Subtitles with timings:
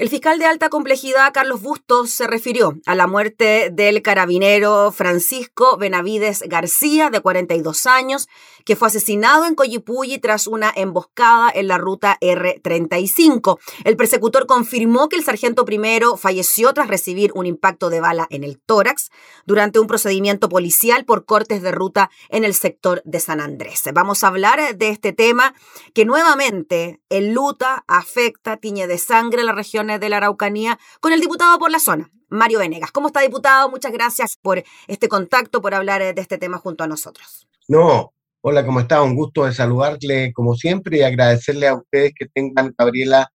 [0.00, 5.76] El fiscal de alta complejidad, Carlos Bustos, se refirió a la muerte del carabinero Francisco
[5.76, 8.26] Benavides García, de 42 años,
[8.64, 13.58] que fue asesinado en Coyipulli tras una emboscada en la ruta R35.
[13.84, 18.42] El persecutor confirmó que el sargento primero falleció tras recibir un impacto de bala en
[18.42, 19.10] el tórax
[19.44, 23.82] durante un procedimiento policial por cortes de ruta en el sector de San Andrés.
[23.92, 25.52] Vamos a hablar de este tema
[25.92, 31.58] que nuevamente enluta, afecta, tiñe de sangre la región de la Araucanía con el diputado
[31.58, 32.92] por la zona, Mario Venegas.
[32.92, 33.70] ¿Cómo está, diputado?
[33.70, 37.48] Muchas gracias por este contacto, por hablar de este tema junto a nosotros.
[37.68, 38.12] No,
[38.42, 39.02] hola, ¿cómo está?
[39.02, 43.30] Un gusto de saludarle como siempre y agradecerle a ustedes que tengan, Gabriela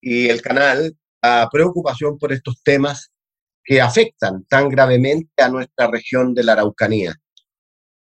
[0.00, 3.10] y el canal, la preocupación por estos temas
[3.64, 7.14] que afectan tan gravemente a nuestra región de la Araucanía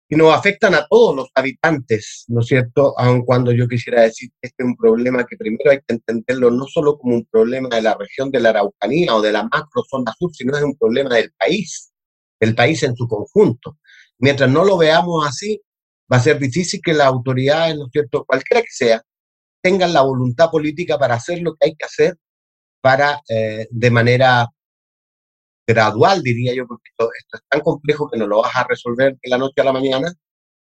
[0.07, 2.97] y nos afectan a todos los habitantes, ¿no es cierto?
[2.99, 6.51] Aun cuando yo quisiera decir que este es un problema que primero hay que entenderlo
[6.51, 9.83] no solo como un problema de la región de la Araucanía o de la macro
[9.89, 11.91] zona sur, sino es un problema del país,
[12.39, 13.79] del país en su conjunto.
[14.19, 15.61] Mientras no lo veamos así,
[16.11, 19.01] va a ser difícil que las autoridades, ¿no es cierto?, cualquiera que sea,
[19.61, 22.15] tengan la voluntad política para hacer lo que hay que hacer
[22.81, 24.47] para, eh, de manera
[25.67, 29.29] gradual, diría yo, porque esto, es tan complejo que no lo vas a resolver de
[29.29, 30.13] la noche a la mañana,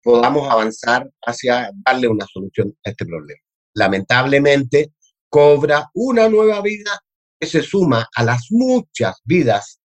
[0.02, 3.40] podamos avanzar hacia darle una solución a este problema.
[3.74, 4.92] Lamentablemente,
[5.28, 7.00] cobra una nueva vida
[7.40, 9.80] que se suma a las muchas vidas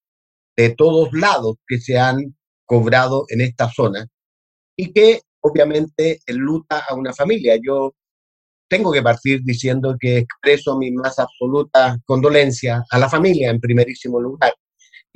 [0.55, 2.35] de todos lados que se han
[2.65, 4.07] cobrado en esta zona
[4.75, 7.55] y que obviamente luta a una familia.
[7.63, 7.93] Yo
[8.67, 14.19] tengo que partir diciendo que expreso mi más absoluta condolencia a la familia en primerísimo
[14.19, 14.53] lugar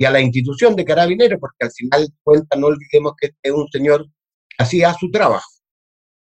[0.02, 3.38] y a la institución de carabineros, porque al final de cuentas no olvidemos que este
[3.40, 4.08] es un señor
[4.58, 5.48] hacía su trabajo,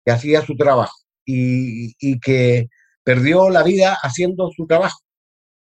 [0.04, 2.66] que hacía su trabajo y, y que
[3.04, 4.98] perdió la vida haciendo su trabajo.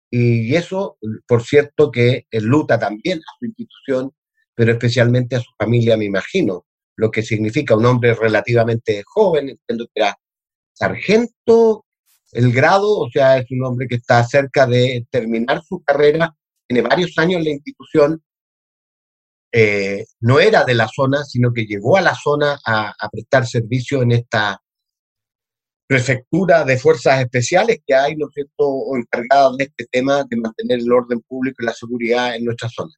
[0.09, 4.13] Y eso, por cierto, que luta también a su institución,
[4.55, 9.87] pero especialmente a su familia, me imagino, lo que significa un hombre relativamente joven, entiendo
[9.87, 10.17] que era
[10.75, 11.87] sargento,
[12.31, 16.37] el grado, o sea, es un hombre que está cerca de terminar su carrera
[16.71, 18.23] tiene varios años en la institución,
[19.53, 24.03] eh, no era de la zona, sino que llegó a la zona a, prestar servicio
[24.03, 24.63] en esta
[25.89, 30.37] prefectura de fuerzas especiales que hay, ¿no es cierto?, o encargadas de este tema de
[30.37, 32.95] mantener el orden público y la seguridad en nuestra zona.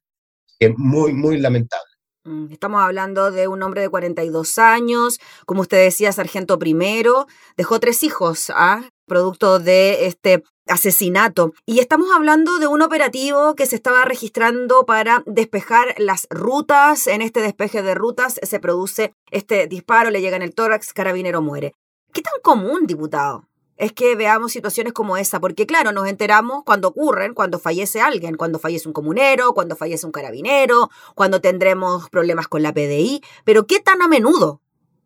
[0.59, 1.89] Es muy, muy lamentable.
[2.25, 5.17] Mm, estamos hablando de un hombre de 42 años,
[5.47, 7.25] como usted decía, sargento primero,
[7.57, 8.87] dejó tres hijos, ¿ah?
[9.07, 11.53] producto de este asesinato.
[11.65, 17.07] Y estamos hablando de un operativo que se estaba registrando para despejar las rutas.
[17.07, 21.41] En este despeje de rutas se produce este disparo, le llega en el tórax, carabinero
[21.41, 21.73] muere.
[22.13, 23.47] ¿Qué tan común, diputado?
[23.75, 28.35] Es que veamos situaciones como esa, porque claro, nos enteramos cuando ocurren, cuando fallece alguien,
[28.35, 33.65] cuando fallece un comunero, cuando fallece un carabinero, cuando tendremos problemas con la PDI, pero
[33.65, 34.61] ¿qué tan a menudo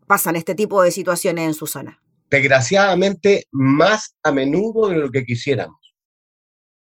[0.05, 2.01] pasan este tipo de situaciones en su zona?
[2.29, 5.95] Desgraciadamente más a menudo de lo que quisiéramos.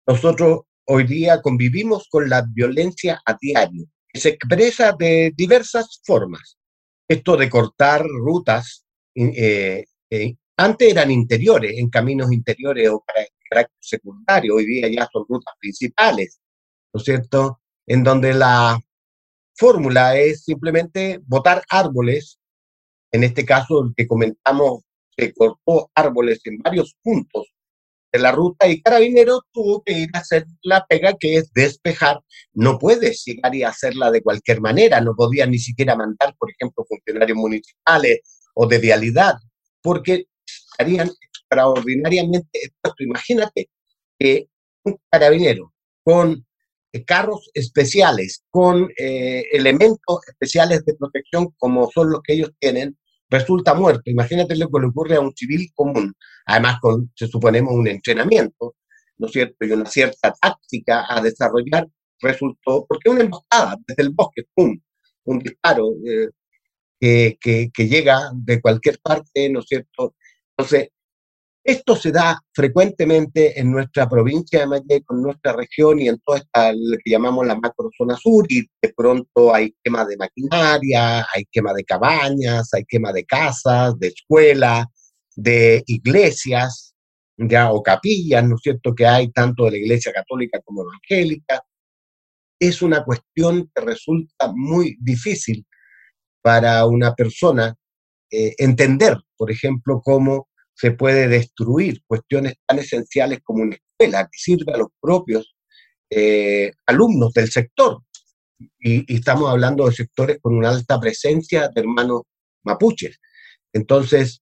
[0.08, 6.58] Nosotros hoy día convivimos con la violencia a diario, que se expresa de diversas formas.
[7.08, 13.04] Esto de cortar rutas, eh, eh, antes eran interiores, en caminos interiores o
[13.50, 16.40] carácter secundario, hoy día ya son rutas principales,
[16.94, 17.60] ¿no es cierto?
[17.86, 18.80] En donde la
[19.56, 22.40] fórmula es simplemente botar árboles,
[23.12, 24.82] en este caso el que comentamos
[25.16, 27.54] se cortó árboles en varios puntos
[28.12, 32.22] de la ruta y Carabineros tuvo que ir a hacer la pega que es despejar.
[32.54, 36.86] No puedes llegar y hacerla de cualquier manera, no podía ni siquiera mandar, por ejemplo,
[36.88, 38.20] funcionarios municipales
[38.54, 39.36] o de vialidad,
[39.82, 43.02] porque estarían extraordinariamente expuestos.
[43.06, 43.70] Imagínate
[44.20, 44.48] que
[44.84, 46.46] un carabinero con
[46.92, 52.96] eh, carros especiales, con eh, elementos especiales de protección como son los que ellos tienen,
[53.30, 54.04] resulta muerto.
[54.06, 56.14] Imagínate lo que le ocurre a un civil común,
[56.46, 58.76] además con, se suponemos, un entrenamiento,
[59.18, 59.66] ¿no es cierto?
[59.66, 61.88] Y una cierta táctica a desarrollar,
[62.22, 64.80] resultó, porque una emboscada desde el bosque, ¡pum!
[65.26, 66.30] Un disparo eh,
[67.40, 70.16] que, que, llega de cualquier parte, ¿no es cierto?
[70.58, 70.90] Entonces,
[71.64, 76.40] esto se da frecuentemente en nuestra provincia de Maye, con nuestra región y en toda
[76.40, 81.46] esta, lo que llamamos la macrozona sur, y de pronto hay quema de maquinaria, hay
[81.52, 84.88] quema de cabañas, hay quema de casas, de escuelas,
[85.36, 86.94] de iglesias,
[87.38, 91.64] ya, o capillas, ¿no es cierto?, que hay tanto de la iglesia católica como evangélica.
[92.60, 95.66] Es una cuestión que resulta muy difícil
[96.42, 97.74] para una persona
[98.30, 104.38] eh, entender, por ejemplo, cómo se puede destruir cuestiones tan esenciales como una escuela que
[104.38, 105.56] sirve a los propios
[106.10, 108.02] eh, alumnos del sector.
[108.80, 112.22] Y, estamos hablando de sectores con una alta presencia de hermanos
[112.64, 113.20] mapuches.
[113.74, 114.42] Entonces,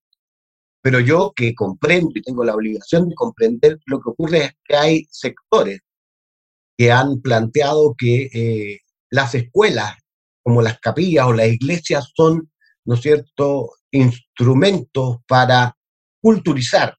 [0.81, 4.75] pero yo que comprendo y tengo la obligación de comprender, lo que ocurre es que
[4.75, 5.79] hay sectores
[6.77, 8.79] que han planteado que eh,
[9.09, 9.95] las escuelas,
[10.43, 12.51] como las capillas o las iglesias, son,
[12.85, 15.75] ¿no cierto?, instrumentos para
[16.21, 16.95] culturizar,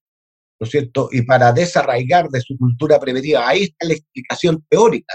[0.60, 3.48] ¿no es cierto?, y para desarraigar de su cultura preventiva.
[3.48, 5.14] Ahí está la explicación teórica.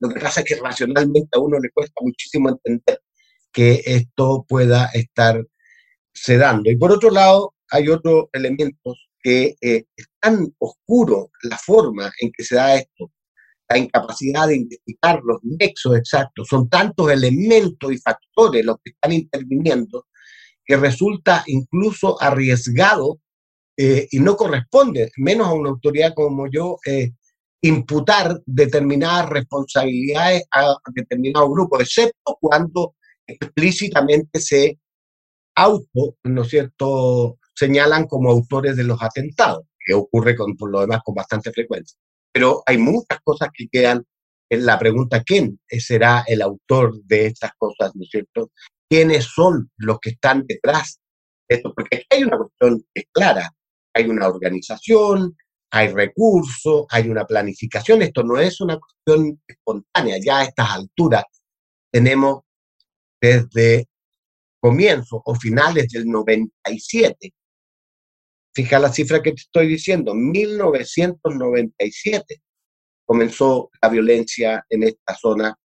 [0.00, 3.00] Lo que pasa es que racionalmente a uno le cuesta muchísimo entender
[3.52, 5.42] que esto pueda estar
[6.12, 6.70] se dando.
[6.70, 12.30] Y por otro lado, hay otros elementos que eh, es tan oscuro la forma en
[12.32, 13.12] que se da esto,
[13.68, 19.12] la incapacidad de identificar los nexos exactos, son tantos elementos y factores los que están
[19.12, 20.06] interviniendo
[20.64, 23.20] que resulta incluso arriesgado
[23.76, 27.12] eh, y no corresponde, menos a una autoridad como yo, eh,
[27.62, 32.94] imputar determinadas responsabilidades a determinado grupo, excepto cuando
[33.26, 34.78] explícitamente se
[35.56, 40.80] auto, ¿no es cierto?, señalan como autores de los atentados, que ocurre con, por lo
[40.80, 41.98] demás con bastante frecuencia.
[42.32, 44.04] Pero hay muchas cosas que quedan
[44.50, 48.50] en la pregunta, ¿quién será el autor de estas cosas, ¿no es cierto?
[48.88, 51.00] ¿Quiénes son los que están detrás
[51.48, 51.72] de esto?
[51.74, 53.50] Porque hay una cuestión que es clara,
[53.96, 55.36] hay una organización,
[55.70, 61.24] hay recursos, hay una planificación, esto no es una cuestión espontánea, ya a estas alturas
[61.90, 62.42] tenemos
[63.20, 63.86] desde
[64.60, 67.32] comienzos o finales del 97.
[68.54, 72.42] Fija la cifra que te estoy diciendo, 1997
[73.06, 75.56] comenzó la violencia en esta zona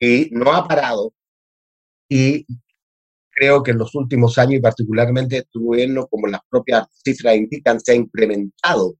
[0.00, 1.12] y no ha parado.
[2.08, 2.46] Y
[3.38, 7.78] creo que en los últimos años, y particularmente este gobierno, como las propias cifras indican,
[7.78, 8.96] se ha incrementado,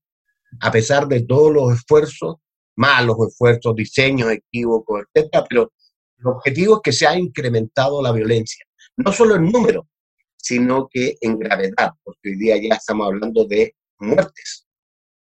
[0.60, 2.36] a pesar de todos los esfuerzos,
[2.76, 5.72] malos esfuerzos, diseños equívocos, etcétera, pero
[6.18, 8.64] el objetivo es que se ha incrementado la violencia.
[8.96, 9.88] No solo en número,
[10.36, 14.66] sino que en gravedad, porque hoy día ya estamos hablando de muertes,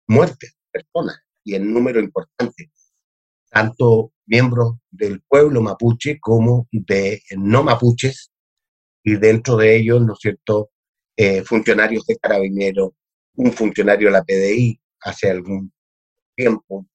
[0.08, 2.72] muertes de personas, y en número importante,
[3.50, 8.31] tanto miembros del pueblo mapuche como de no mapuches,
[9.04, 10.70] y dentro de ellos, ¿no es cierto?,
[11.18, 12.92] eh, funcionarios de carabineros,
[13.36, 15.72] un funcionario de la PDI hace algún
[16.36, 16.88] tiempo,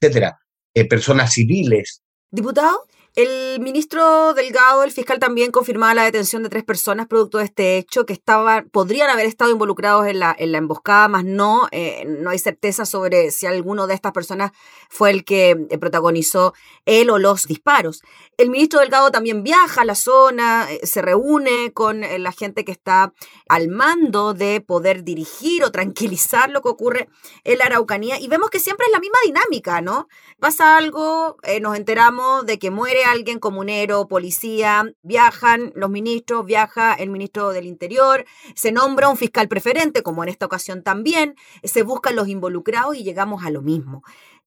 [0.00, 0.38] etcétera,
[0.74, 2.02] eh, personas civiles.
[2.30, 7.44] Diputado, el ministro Delgado, el fiscal, también confirmaba la detención de tres personas producto de
[7.44, 11.68] este hecho que estaban, podrían haber estado involucrados en la, en la emboscada, más no,
[11.72, 14.52] eh, no hay certeza sobre si alguno de estas personas
[14.88, 16.54] fue el que eh, protagonizó
[16.86, 18.00] él o los disparos.
[18.38, 22.72] El ministro Delgado también viaja a la zona, eh, se reúne con la gente que
[22.72, 23.12] está
[23.46, 27.10] al mando de poder dirigir o tranquilizar lo que ocurre
[27.44, 30.08] en la Araucanía y vemos que siempre es la misma dinámica, ¿no?
[30.40, 37.10] Pasa algo, nos enteramos de que muere alguien comunero, policía, viajan los ministros, viaja el
[37.10, 42.16] ministro del Interior, se nombra un fiscal preferente, como en esta ocasión también, se buscan
[42.16, 44.02] los involucrados y llegamos a lo mismo.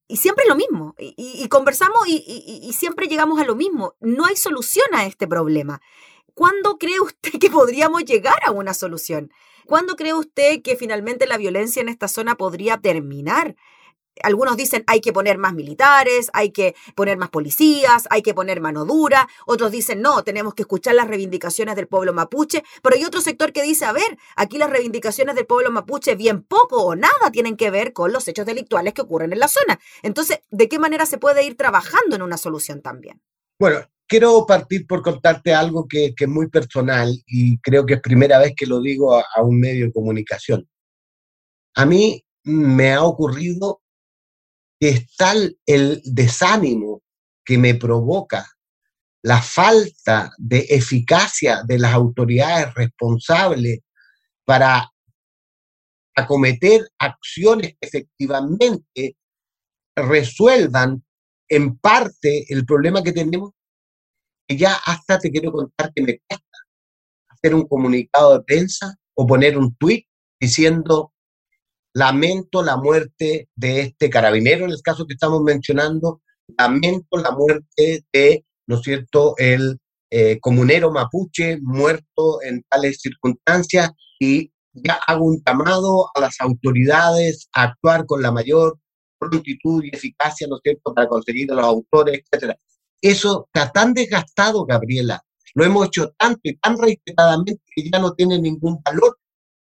[0.08, 3.96] Y siempre lo mismo, y, conversamos y, siempre llegamos a lo mismo.
[4.00, 5.82] No hay solución a este problema.
[6.36, 9.32] ¿Cuándo cree usted que podríamos llegar a una solución?
[9.66, 13.56] ¿Cuándo cree usted que finalmente la violencia en esta zona podría terminar?
[14.24, 18.62] Algunos dicen hay que poner más militares, hay que poner más policías, hay que poner
[18.62, 19.28] mano dura.
[19.46, 22.64] Otros dicen no, tenemos que escuchar las reivindicaciones del pueblo mapuche.
[22.82, 26.44] Pero hay otro sector que dice, a ver, aquí las reivindicaciones del pueblo mapuche bien
[26.44, 29.80] poco o nada tienen que ver con los hechos delictuales que ocurren en la zona.
[30.04, 33.22] Entonces, ¿de qué manera se puede ir trabajando en una solución también?
[33.60, 38.40] Bueno, quiero partir por contarte algo que, es muy personal y creo que es primera
[38.40, 40.68] vez que lo digo a un medio de comunicación.
[41.76, 43.82] A mí me ha ocurrido
[44.80, 47.02] es tal el desánimo
[47.44, 48.46] que me provoca
[49.24, 53.80] la falta de eficacia de las autoridades responsables
[54.46, 54.92] para
[56.16, 59.18] acometer acciones que efectivamente
[59.96, 61.04] resuelvan
[61.50, 63.52] en parte el problema que tenemos,
[64.48, 66.60] que ya hasta te quiero contar que me cuesta
[67.30, 70.06] hacer un comunicado de prensa o poner un tuit
[70.40, 71.14] diciendo
[71.96, 76.22] lamento la muerte de este carabinero, en el caso que estamos mencionando,
[76.58, 79.80] lamento la muerte de, ¿no es cierto?, el
[80.12, 87.48] eh, comunero mapuche muerto en tales circunstancias y ya hago un llamado a las autoridades
[87.54, 88.78] a actuar con la mayor
[89.18, 92.58] prontitud y eficacia, ¿no es cierto?, para conseguir a los autores, etcétera.
[93.02, 95.22] Eso está tan desgastado, Gabriela,
[95.54, 99.18] lo hemos hecho tanto y tan reiteradamente que ya no tiene ningún valor,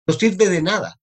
[0.07, 0.97] no sirve de nada.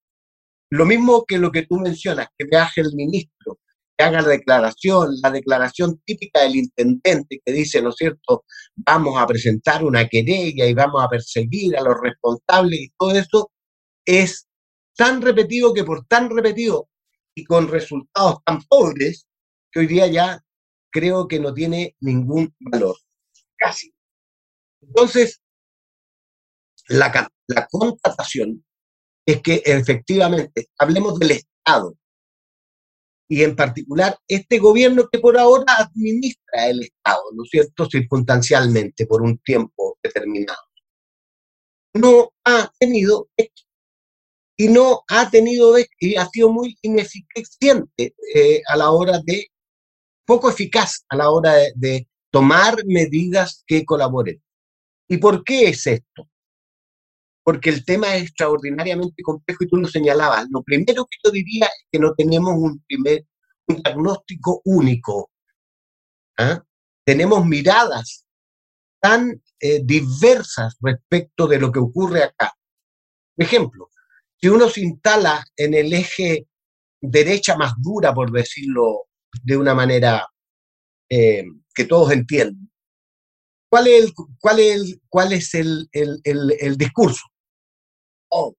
[0.72, 3.60] Lo mismo que lo que tú mencionas, que viaje el ministro,
[3.98, 8.46] que haga la declaración, la declaración típica del intendente que dice, ¿no es cierto?,
[8.76, 13.52] vamos a presentar una querella y vamos a perseguir a los responsables y todo eso,
[14.06, 14.48] es
[14.96, 16.88] tan repetido que por tan repetido
[17.36, 19.28] y con resultados tan pobres,
[19.72, 20.44] que hoy día ya
[20.92, 22.96] creo que no tiene ningún valor.
[23.58, 23.94] Casi.
[24.82, 25.42] Entonces,
[26.88, 28.64] la, la contratación
[29.32, 31.96] es que efectivamente, hablemos del Estado,
[33.32, 39.06] y en particular este gobierno que por ahora administra el Estado, ¿no es cierto?, circunstancialmente,
[39.06, 40.60] por un tiempo determinado,
[41.94, 43.30] no ha tenido
[44.58, 49.48] y no ha tenido y ha sido muy ineficiente eh, a la hora de,
[50.26, 54.42] poco eficaz a la hora de tomar medidas que colaboren.
[55.08, 56.28] ¿Y por qué es esto?
[57.50, 60.46] Porque el tema es extraordinariamente complejo y tú lo señalabas.
[60.52, 63.26] Lo primero que yo diría es que no tenemos un, primer,
[63.68, 65.32] un diagnóstico único.
[66.38, 66.64] ¿ah?
[67.04, 68.24] Tenemos miradas
[69.02, 72.54] tan eh, diversas respecto de lo que ocurre acá.
[73.36, 73.90] Por ejemplo,
[74.40, 76.48] si uno se instala en el eje
[77.02, 79.08] derecha más dura, por decirlo
[79.42, 80.28] de una manera
[81.10, 82.72] eh, que todos entienden,
[83.72, 87.24] ¿cuál es el, cuál es cuál es el, el discurso?
[88.30, 88.56] Oh,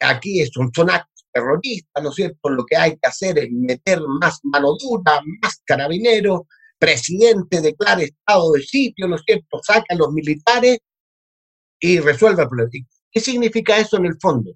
[0.00, 2.50] aquí son, son actos terroristas, ¿no es cierto?
[2.50, 6.42] Lo que hay que hacer es meter más mano dura, más carabineros,
[6.78, 9.60] presidente declara estado de sitio, ¿no es cierto?
[9.62, 10.78] Saca a los militares
[11.78, 12.86] y resuelve el problema.
[13.12, 14.52] ¿Qué significa eso en el fondo?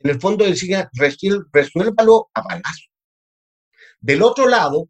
[0.00, 0.90] En el fondo decía,
[1.52, 2.84] resuélvalo a palazo.
[4.00, 4.88] Del otro lado,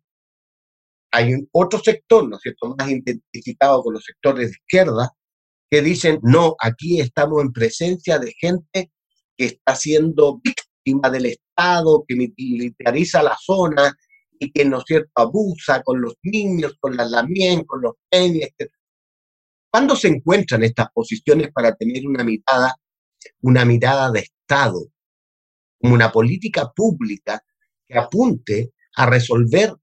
[1.12, 5.10] hay otro sector, ¿no es cierto?, más identificado con los sectores de izquierda,
[5.70, 8.92] que dicen, no, aquí estamos en presencia de gente
[9.36, 13.94] que está siendo víctima del Estado, que militariza la zona
[14.38, 18.50] y que, ¿no es cierto?, abusa con los niños, con las lamien, con los penes,
[18.56, 18.70] etc.
[19.70, 22.74] ¿Cuándo se encuentran estas posiciones para tener una mirada,
[23.42, 24.86] una mirada de Estado,
[25.80, 27.42] como una política pública
[27.86, 29.74] que apunte a resolver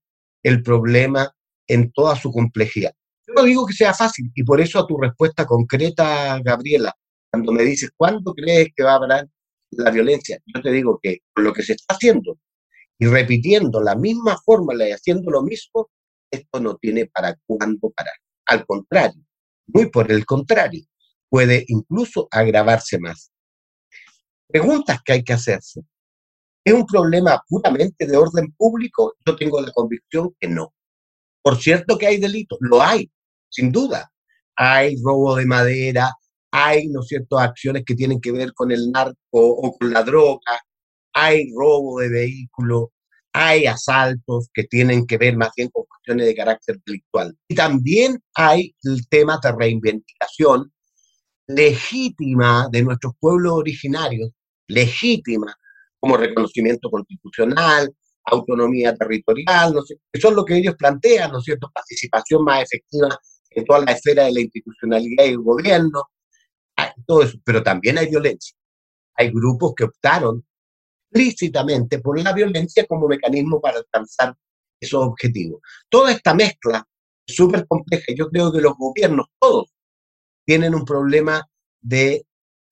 [0.41, 1.31] el problema
[1.67, 2.93] en toda su complejidad?
[3.35, 6.93] No digo que sea fácil y por eso a tu respuesta concreta, Gabriela,
[7.31, 9.27] cuando me dices, ¿cuándo crees que va a haber
[9.71, 10.39] la violencia?
[10.45, 12.37] Yo te digo que con lo que se está haciendo
[12.99, 15.89] y repitiendo la misma fórmula y haciendo lo mismo,
[16.29, 18.13] esto no tiene para cuándo parar.
[18.45, 19.23] Al contrario,
[19.67, 20.83] muy por el contrario,
[21.27, 23.31] puede incluso agravarse más.
[24.47, 25.81] Preguntas que hay que hacerse.
[26.63, 29.15] ¿Es un problema puramente de orden público?
[29.25, 30.73] Yo tengo la convicción que no.
[31.41, 33.11] Por cierto que hay delitos, lo hay,
[33.53, 34.11] sin duda.
[34.55, 36.11] Hay robo de madera,
[36.51, 40.03] hay, ¿no es cierto?, acciones que tienen que ver con el narco o con la
[40.03, 40.59] droga,
[41.13, 42.89] hay robo de vehículos,
[43.33, 47.35] hay asaltos que tienen que ver más bien con cuestiones de carácter delictual.
[47.47, 50.71] Y también hay el tema de reivindicación
[51.47, 54.31] legítima de nuestros pueblos originarios,
[54.67, 55.55] legítima
[55.99, 57.91] como reconocimiento constitucional,
[58.25, 61.69] autonomía territorial, ¿no sé, eso es lo que ellos plantean, ¿no es cierto?
[61.73, 63.09] Participación más efectiva
[63.55, 66.09] en toda la esfera de la institucionalidad y el gobierno,
[67.05, 68.55] todo eso, pero también hay violencia.
[69.15, 70.43] Hay grupos que optaron
[71.11, 74.35] explícitamente por la violencia como mecanismo para alcanzar
[74.79, 75.61] esos objetivos.
[75.89, 76.85] Toda esta mezcla
[77.25, 78.05] es súper compleja.
[78.15, 79.73] Yo creo que los gobiernos, todos,
[80.45, 81.47] tienen un problema
[81.81, 82.25] de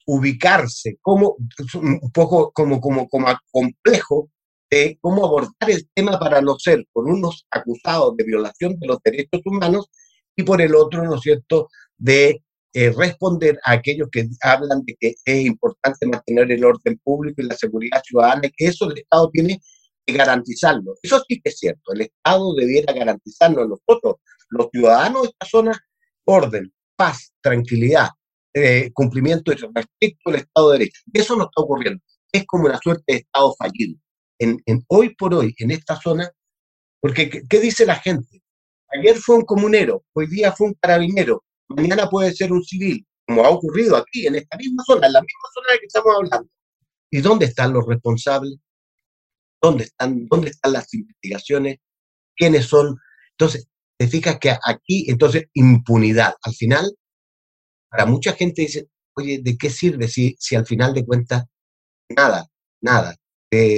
[0.07, 1.37] ubicarse como
[1.75, 4.29] un poco como, como, como complejo
[4.69, 8.97] de cómo abordar el tema para no ser por unos acusados de violación de los
[9.03, 9.89] derechos humanos
[10.35, 14.95] y por el otro, ¿no es cierto?, de eh, responder a aquellos que hablan de
[14.99, 19.29] que es importante mantener el orden público y la seguridad ciudadana que eso el Estado
[19.31, 19.59] tiene
[20.05, 20.95] que garantizarlo.
[21.03, 24.15] Eso sí que es cierto, el Estado debiera garantizarnos a nosotros,
[24.49, 25.79] los ciudadanos de esta zona,
[26.25, 28.09] orden, paz, tranquilidad,
[28.53, 31.01] eh, cumplimiento y respeto del Estado de Derecho.
[31.13, 32.01] Eso no está ocurriendo.
[32.31, 33.97] Es como una suerte de Estado fallido
[34.41, 36.29] en, hoy por hoy, en esta zona,
[36.99, 38.41] porque ¿qué, dice la gente?
[38.93, 43.43] Ayer fue un comunero, hoy día fue un carabinero, mañana puede ser un civil, como
[43.45, 46.15] ha ocurrido aquí, en esta misma zona, en la misma zona de la que estamos
[46.15, 46.49] hablando.
[47.09, 48.55] ¿Y dónde están los responsables?
[49.61, 51.77] ¿Dónde están, dónde están las investigaciones?
[52.35, 52.97] ¿Quiénes son?
[53.31, 53.67] Entonces,
[53.97, 56.33] te fijas que aquí, entonces, impunidad.
[56.43, 56.91] Al final,
[57.89, 61.45] para mucha gente dice, oye, ¿de qué sirve si, si al final de cuentas,
[62.09, 62.47] nada,
[62.81, 63.15] nada?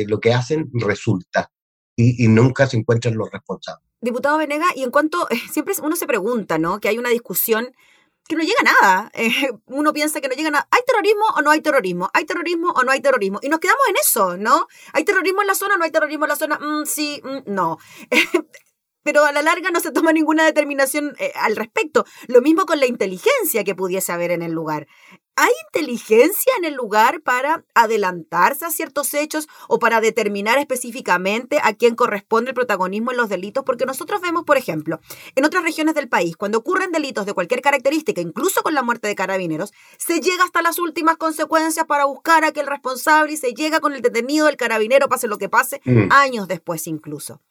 [0.07, 1.51] lo que hacen resulta
[1.95, 3.87] y, nunca se encuentran los responsables.
[4.03, 6.79] Diputado Venega, y en cuanto, siempre uno se pregunta, ¿no?
[6.79, 7.73] Que hay una discusión
[8.27, 9.09] que no llega nada.
[9.13, 9.29] Eh,
[9.67, 10.67] uno piensa que no llega nada.
[10.71, 12.09] ¿Hay terrorismo o no hay terrorismo?
[12.13, 13.39] ¿Hay terrorismo o no hay terrorismo?
[13.41, 14.67] Y nos quedamos en eso, ¿no?
[14.91, 16.59] ¿Hay terrorismo en la zona o no hay terrorismo en la zona?
[16.59, 17.77] Mm, sí, mm, no.
[19.03, 22.05] pero a la larga no se toma ninguna determinación eh, al respecto.
[22.27, 24.87] Lo mismo con la inteligencia que pudiese haber en el lugar.
[25.35, 31.73] ¿Hay inteligencia en el lugar para adelantarse a ciertos hechos o para determinar específicamente a
[31.73, 33.63] quién corresponde el protagonismo en los delitos?
[33.63, 34.99] Porque nosotros vemos, por ejemplo,
[35.35, 39.07] en otras regiones del país, cuando ocurren delitos de cualquier característica, incluso con la muerte
[39.07, 43.53] de carabineros, se llega hasta las últimas consecuencias para buscar a aquel responsable y se
[43.53, 46.11] llega con el detenido del carabinero, pase lo que pase, mm.
[46.11, 47.41] años después incluso.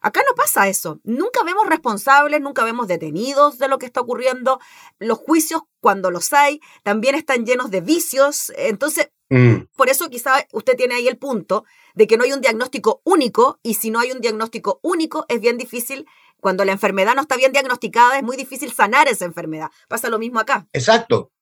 [0.00, 1.00] Acá no pasa eso.
[1.04, 4.60] Nunca vemos responsables, nunca vemos detenidos de lo que está ocurriendo.
[4.98, 8.52] Los juicios, cuando los hay, también están llenos de vicios.
[8.56, 9.66] Entonces, mm.
[9.76, 11.64] por eso quizá usted tiene ahí el punto
[11.94, 15.40] de que no hay un diagnóstico único y si no hay un diagnóstico único es
[15.40, 16.06] bien difícil.
[16.40, 19.70] Cuando la enfermedad no está bien diagnosticada, es muy difícil sanar esa enfermedad.
[19.88, 20.68] Pasa lo mismo acá.
[20.72, 21.32] Exacto.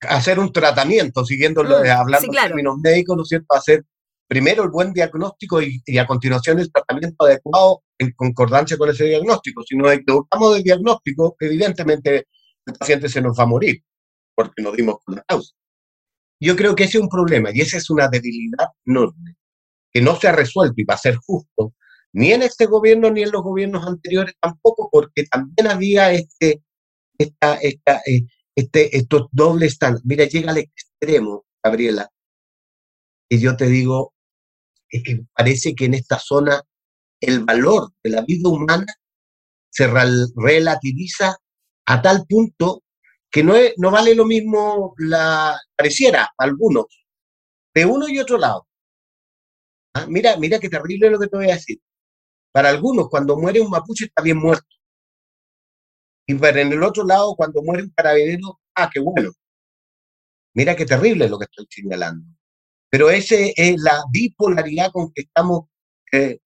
[0.00, 3.54] Hacer un tratamiento, siguiendo, mm, hablando en términos médicos, ¿no es cierto?
[3.54, 3.84] Hacer
[4.34, 9.62] primero el buen diagnóstico y, a continuación el tratamiento adecuado en concordancia con ese diagnóstico.
[9.62, 12.26] Si nos equivocamos del diagnóstico, evidentemente
[12.66, 13.80] el paciente se nos va a morir
[14.34, 15.54] porque nos dimos con la causa.
[16.40, 19.36] Yo creo que ese es un problema y esa es una debilidad enorme
[19.92, 21.72] que no se ha resuelto y va a ser justo
[22.12, 26.60] ni en este gobierno ni en los gobiernos anteriores tampoco, porque también había este,
[27.18, 28.26] esta, esta, eh,
[28.56, 30.04] este, estos dobles estándares.
[30.04, 32.10] Mira, llega al extremo, Gabriela,
[33.28, 34.13] y yo te digo,
[34.88, 36.62] es que parece que en esta zona
[37.20, 38.86] el valor de la vida humana
[39.70, 39.88] se
[40.36, 41.36] relativiza
[41.86, 42.82] a tal punto
[43.30, 46.86] que no, no vale lo mismo la pareciera algunos,
[47.74, 48.66] de uno y otro lado.
[49.94, 51.80] Ah, mira, mira qué terrible lo que te voy a decir.
[52.52, 54.66] Para algunos, cuando muere un mapuche está bien muerto.
[56.26, 59.32] Y para en el otro lado, cuando muere un carabinero, ah, qué bueno.
[60.54, 62.24] Mira qué terrible lo que estoy señalando.
[62.94, 65.62] Pero esa es la bipolaridad con que estamos
[66.12, 66.38] eh,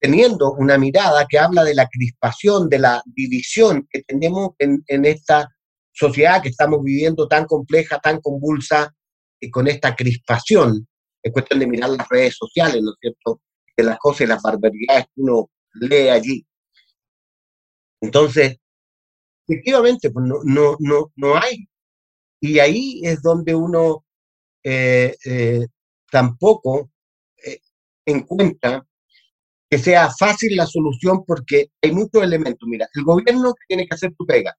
[0.00, 5.48] teniendo una mirada que habla de la crispación, de la división que tenemos en, esta
[5.92, 8.92] sociedad que estamos viviendo tan compleja, tan convulsa,
[9.38, 10.88] y con esta crispación.
[11.22, 13.40] Es cuestión de mirar las redes sociales, ¿no es cierto?
[13.76, 16.44] De las cosas y las barbaridades que uno lee allí.
[18.00, 18.56] Entonces,
[19.46, 21.68] efectivamente, pues no, no, no, no hay.
[22.40, 24.04] Y ahí es donde uno
[24.66, 25.66] eh, eh,
[26.10, 26.90] tampoco
[27.36, 27.60] eh,
[28.06, 28.82] encuentra
[29.68, 32.66] que sea fácil la solución porque hay muchos elementos.
[32.66, 34.56] Mira, el gobierno tiene que hacer tu pega,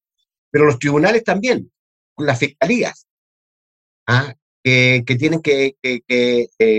[0.51, 1.71] pero los tribunales también,
[2.17, 3.07] las fiscalías,
[4.07, 4.33] ¿ah?
[4.63, 5.75] que tienen que,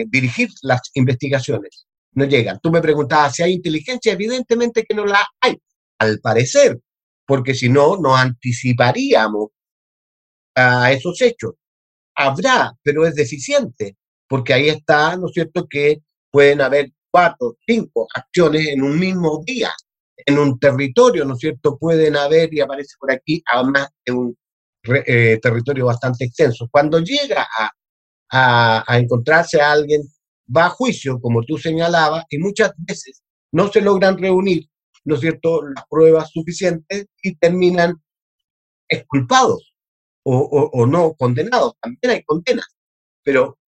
[0.09, 1.87] dirigir las investigaciones.
[2.13, 2.59] No llegan.
[2.61, 5.57] Tú me preguntabas si hay inteligencia, evidentemente que no la hay,
[5.99, 6.81] al parecer,
[7.27, 9.51] porque si no, nos anticiparíamos
[10.55, 11.55] a esos hechos
[12.17, 13.97] habrá, pero es deficiente,
[14.29, 19.43] porque ahí está, ¿no es cierto?, que pueden haber cuatro, cinco acciones en un mismo
[19.47, 19.71] día,
[20.17, 24.37] en un territorio, ¿no es cierto?, pueden haber, y aparece por aquí, además de un
[25.07, 26.69] eh, territorio bastante extenso.
[26.71, 27.47] Cuando llega
[28.31, 30.03] a, a encontrarse a alguien,
[30.55, 34.69] va a juicio, como tú señalabas, y muchas veces no se logran reunir,
[35.05, 37.95] ¿no es cierto?, las pruebas suficientes y terminan
[38.89, 39.66] exculpados
[40.29, 42.67] o, no condenados, también hay condenas,
[43.23, 43.59] pero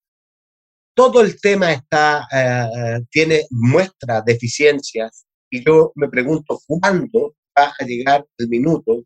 [0.94, 7.84] todo el tema está, eh, tiene, muestra deficiencias y yo me pregunto cuándo va a
[7.84, 9.04] llegar el minuto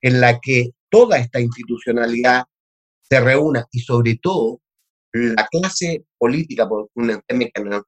[0.00, 2.44] en la que toda esta institucionalidad
[3.02, 4.60] se reúna y sobre todo
[5.12, 7.44] la clase política, por un tema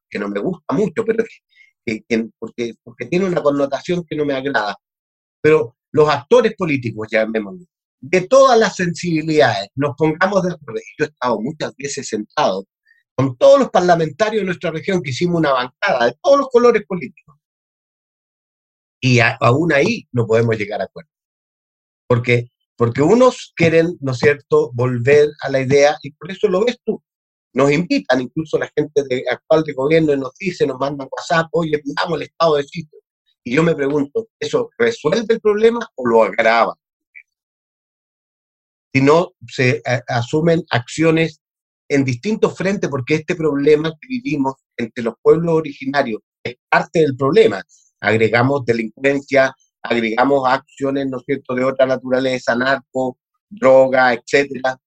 [0.09, 1.23] que no, me gusta mucho, pero
[1.85, 4.77] que, porque, porque tiene una connotación que no me agrada,
[5.41, 7.65] pero los actores políticos, llamémoslo,
[8.03, 10.81] de todas las sensibilidades, nos pongamos de acuerdo.
[10.99, 12.65] Yo he estado muchas veces sentado
[13.15, 16.83] con todos los parlamentarios de nuestra región que hicimos una bancada de todos los colores
[16.85, 17.37] políticos.
[18.99, 21.09] Y aún ahí no podemos llegar a acuerdo.
[22.05, 26.65] Porque, porque unos quieren, ¿no es cierto?, volver a la idea, y por eso lo
[26.65, 27.01] ves tú.
[27.53, 31.79] Nos invitan, incluso la gente de, actual de gobierno, nos dice, nos mandan WhatsApp, oye,
[31.79, 32.99] pidamos el estado de sitio.
[33.45, 36.75] Y yo me pregunto, ¿eso resuelve el problema o lo agrava?
[38.93, 41.41] Sino se eh, asumen acciones
[41.89, 47.15] en distintos frentes porque este problema que vivimos entre los pueblos originarios es parte del
[47.15, 47.61] problema.
[47.99, 53.17] Agregamos delincuencia, agregamos acciones, ¿no es cierto?, de otra naturaleza, narco,
[53.49, 54.77] droga, etcétera,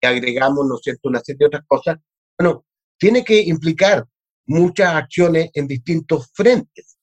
[0.00, 1.98] y agregamos, ¿no es cierto?, una serie de otras cosas.
[2.38, 2.64] Bueno,
[2.98, 4.06] tiene que implicar
[4.46, 6.98] muchas acciones en distintos frentes.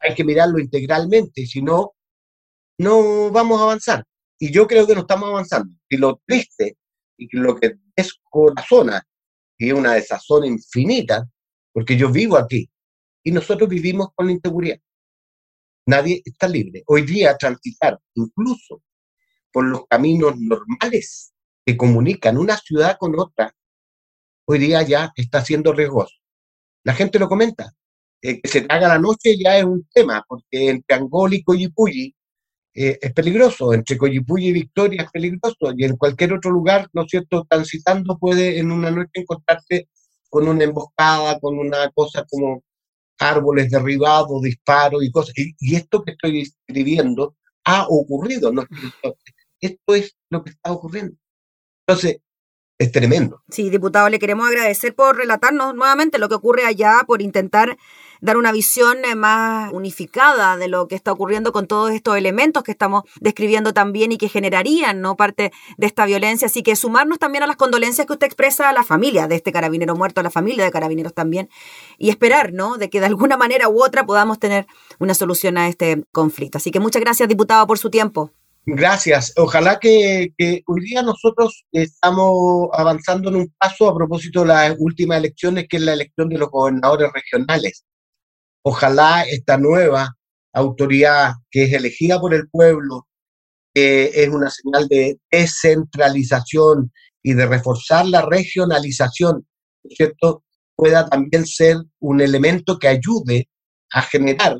[0.00, 1.92] Hay que mirarlo integralmente, si no,
[2.78, 4.04] no vamos a avanzar.
[4.38, 5.74] Y yo creo que no estamos avanzando.
[5.88, 6.76] Y lo triste
[7.16, 9.06] y lo que descorazona,
[9.56, 11.28] y es una desazón infinita,
[11.72, 12.68] porque yo vivo aquí
[13.24, 14.78] y nosotros vivimos con la inseguridad.
[15.86, 16.82] Nadie está libre.
[16.86, 18.82] Hoy día transitar incluso
[19.52, 21.32] por los caminos normales
[21.64, 23.54] que comunican una ciudad con otra,
[24.46, 26.14] hoy día ya está siendo riesgoso.
[26.84, 27.72] La gente lo comenta.
[28.20, 32.13] Eh, que se haga la noche ya es un tema, porque entre Angol y Coyipulli
[32.74, 37.02] eh, es peligroso, entre Coyipulli y Victoria es peligroso, y en cualquier otro lugar, ¿no
[37.02, 39.88] es cierto?, transitando puede en una noche encontrarse
[40.28, 42.64] con una emboscada, con una cosa como
[43.20, 45.34] árboles derribados, disparos y cosas.
[45.36, 48.64] Y, esto que estoy escribiendo ha ocurrido, ¿no?
[49.60, 51.16] Esto es lo que está ocurriendo.
[51.86, 52.18] Entonces,
[52.78, 53.42] es tremendo.
[53.50, 57.78] Sí, diputado, le queremos agradecer por relatarnos nuevamente lo que ocurre allá, por intentar
[58.24, 62.62] dar una visión eh, más unificada de lo que está ocurriendo con todos estos elementos
[62.62, 65.14] que estamos describiendo también y que generarían ¿no?
[65.14, 66.46] parte de esta violencia.
[66.46, 69.52] Así que sumarnos también a las condolencias que usted expresa a la familia de este
[69.52, 71.50] carabinero muerto, a la familia de carabineros también,
[71.98, 72.78] y esperar ¿no?
[72.78, 74.66] de que de alguna manera u otra podamos tener
[74.98, 76.56] una solución a este conflicto.
[76.56, 78.30] Así que muchas gracias, diputado, por su tiempo.
[78.64, 79.34] Gracias.
[79.36, 84.76] Ojalá que, que, hoy día nosotros estamos avanzando en un paso a propósito de las
[84.78, 87.84] últimas elecciones, que es la elección de los gobernadores regionales.
[88.66, 90.16] Ojalá esta nueva
[90.52, 93.06] autoridad que es elegida por el pueblo,
[93.74, 99.46] que es una señal de descentralización y de reforzar la regionalización,
[99.88, 100.44] ¿cierto?
[100.76, 103.48] pueda también ser un elemento que ayude
[103.92, 104.58] a generar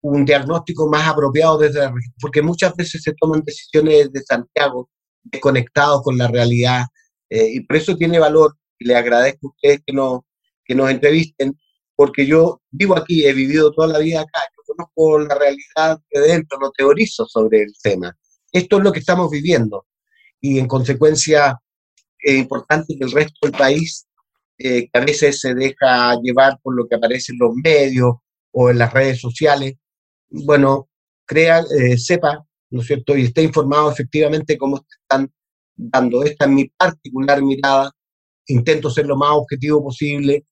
[0.00, 4.90] un diagnóstico más apropiado desde la región, porque muchas veces se toman decisiones de Santiago
[5.22, 6.86] desconectados con la realidad,
[7.30, 10.20] eh, y por eso tiene valor, y le agradezco a ustedes que nos,
[10.64, 11.56] que nos entrevisten,
[11.94, 16.20] porque yo vivo aquí, he vivido toda la vida acá, yo conozco la realidad de
[16.20, 18.16] dentro, no teorizo sobre el tema.
[18.52, 19.86] Esto es lo que estamos viviendo
[20.40, 21.58] y en consecuencia
[22.18, 24.06] es importante que el resto del país,
[24.58, 28.14] eh, que a veces se deja llevar por lo que aparece en los medios
[28.52, 29.74] o en las redes sociales,
[30.30, 30.88] bueno,
[31.26, 35.30] crea, eh, sepa, ¿no es cierto?, y esté informado efectivamente cómo están
[35.74, 36.22] dando.
[36.24, 37.90] Esta es mi particular mirada.
[38.46, 40.44] Intento ser lo más objetivo posible,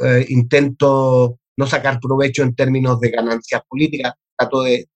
[0.00, 4.88] eh, intento no sacar provecho en términos de ganancias políticas, trato de,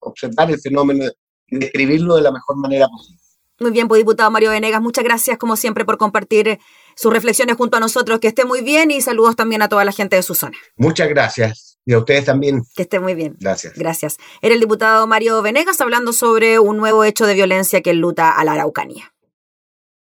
[0.00, 1.04] observar el fenómeno
[1.46, 3.20] y describirlo de la mejor manera posible.
[3.60, 6.58] Muy bien, pues diputado Mario Venegas, muchas gracias como siempre por compartir
[6.96, 8.18] sus reflexiones junto a nosotros.
[8.18, 10.56] Que esté muy bien y saludos también a toda la gente de su zona.
[10.76, 11.78] Muchas gracias.
[11.84, 12.62] Y a ustedes también.
[12.74, 13.36] Que esté muy bien.
[13.38, 13.74] Gracias.
[13.74, 14.16] Gracias.
[14.40, 18.44] Era el diputado Mario Venegas hablando sobre un nuevo hecho de violencia que luta a
[18.44, 19.11] la Araucanía.